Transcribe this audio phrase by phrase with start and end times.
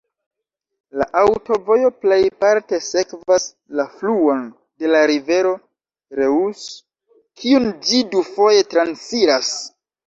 [1.01, 3.47] La aŭtovojo plejparte sekvas
[3.81, 4.43] la fluon
[4.85, 5.55] de la rivero
[6.23, 6.67] Reuss,
[7.43, 9.57] kiun ĝi dufoje transiras.